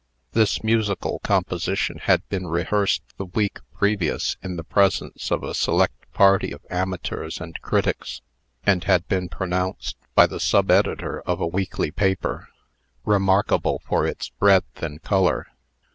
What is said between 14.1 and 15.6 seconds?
breadth and color."